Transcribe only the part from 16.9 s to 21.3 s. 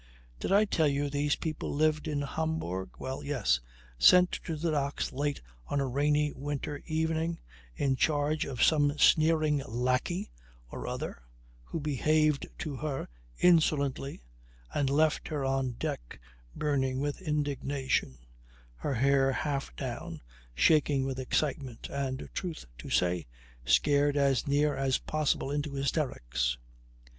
with indignation, her hair half down, shaking with